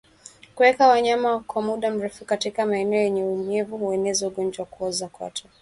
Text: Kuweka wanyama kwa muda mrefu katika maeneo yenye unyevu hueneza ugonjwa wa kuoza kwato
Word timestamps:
Kuweka 0.55 0.87
wanyama 0.87 1.39
kwa 1.39 1.61
muda 1.61 1.91
mrefu 1.91 2.25
katika 2.25 2.65
maeneo 2.65 3.01
yenye 3.01 3.23
unyevu 3.23 3.77
hueneza 3.77 4.27
ugonjwa 4.27 4.63
wa 4.63 4.69
kuoza 4.77 5.07
kwato 5.07 5.43